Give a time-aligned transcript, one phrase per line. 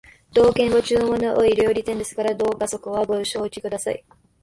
[0.33, 4.03] 当軒は注文の多い料理店ですからどうかそこはご承知ください